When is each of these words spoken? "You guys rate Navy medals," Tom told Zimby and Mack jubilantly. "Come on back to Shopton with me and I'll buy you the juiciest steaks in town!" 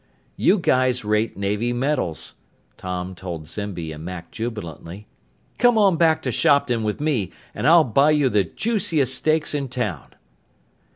"You 0.35 0.57
guys 0.57 1.05
rate 1.05 1.37
Navy 1.37 1.73
medals," 1.73 2.33
Tom 2.75 3.13
told 3.13 3.45
Zimby 3.47 3.91
and 3.91 4.03
Mack 4.03 4.31
jubilantly. 4.31 5.05
"Come 5.59 5.77
on 5.77 5.95
back 5.95 6.23
to 6.23 6.31
Shopton 6.31 6.81
with 6.81 6.99
me 6.99 7.31
and 7.53 7.67
I'll 7.67 7.83
buy 7.83 8.09
you 8.09 8.27
the 8.27 8.43
juiciest 8.45 9.13
steaks 9.13 9.53
in 9.53 9.67
town!" 9.69 10.15